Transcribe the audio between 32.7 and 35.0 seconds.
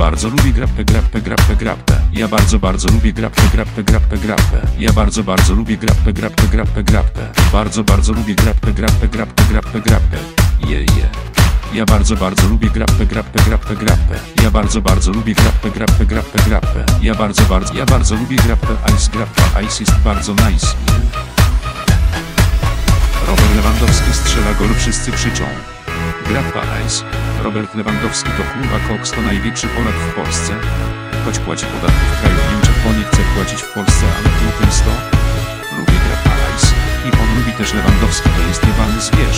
bo nie chce płacić w Polsce, ale klub jest to.